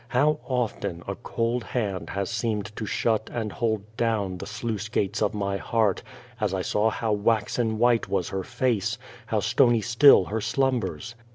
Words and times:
How 0.07 0.39
often 0.47 1.03
a 1.07 1.13
cold 1.13 1.63
hand 1.63 2.09
has 2.09 2.31
seemed 2.31 2.75
to 2.75 2.87
shut 2.87 3.29
and 3.31 3.51
hold 3.51 3.83
down 3.97 4.39
the 4.39 4.47
sluice 4.47 4.89
gates 4.89 5.21
of 5.21 5.35
my 5.35 5.57
heart, 5.57 6.01
as 6.39 6.55
I 6.55 6.63
saw 6.63 6.89
how 6.89 7.11
waxen 7.11 7.77
white 7.77 8.07
was 8.09 8.29
her 8.29 8.43
face, 8.43 8.97
how 9.27 9.41
stony 9.41 9.81
still 9.81 10.25
her 10.25 10.41
slumbers. 10.41 11.13